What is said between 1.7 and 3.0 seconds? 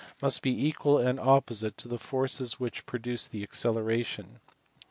to the forces which